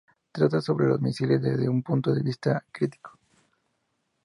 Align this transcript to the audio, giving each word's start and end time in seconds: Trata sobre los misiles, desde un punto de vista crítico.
Trata 0.31 0.61
sobre 0.61 0.87
los 0.87 0.99
misiles, 0.99 1.43
desde 1.43 1.69
un 1.69 1.83
punto 1.83 2.11
de 2.11 2.23
vista 2.23 2.65
crítico. 2.71 3.19